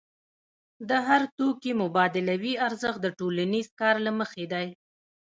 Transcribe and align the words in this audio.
د 0.89 0.91
هر 1.07 1.21
توکي 1.37 1.71
مبادلوي 1.81 2.53
ارزښت 2.67 2.99
د 3.03 3.07
ټولنیز 3.19 3.67
کار 3.79 3.95
له 4.05 4.11
مخې 4.19 4.45
دی. 4.53 4.67